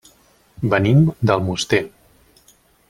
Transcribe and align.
Venim 0.71 1.03
d'Almoster. 1.31 1.85